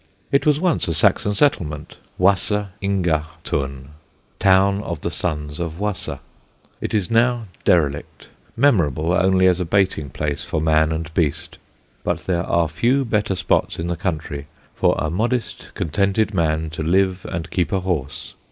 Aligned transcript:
It 0.31 0.47
was 0.47 0.59
once 0.59 0.87
a 0.87 0.95
Saxon 0.95 1.35
settlement 1.35 1.97
(Wasa 2.17 2.71
inga 2.81 3.27
tun, 3.43 3.89
town 4.39 4.81
of 4.81 5.01
the 5.01 5.11
sons 5.11 5.59
of 5.59 5.79
Wasa); 5.79 6.21
it 6.81 6.95
is 6.95 7.11
now 7.11 7.45
derelict, 7.65 8.25
memorable 8.57 9.13
only 9.13 9.45
as 9.45 9.59
a 9.59 9.63
baiting 9.63 10.09
place 10.09 10.43
for 10.43 10.59
man 10.59 10.91
and 10.91 11.13
beast. 11.13 11.59
But 12.03 12.21
there 12.21 12.41
are 12.45 12.67
few 12.67 13.05
better 13.05 13.35
spots 13.35 13.77
in 13.77 13.85
the 13.85 13.95
country 13.95 14.47
for 14.73 14.95
a 14.97 15.11
modest 15.11 15.69
contented 15.75 16.33
man 16.33 16.71
to 16.71 16.81
live 16.81 17.23
and 17.29 17.51
keep 17.51 17.71
a 17.71 17.81
horse. 17.81 18.33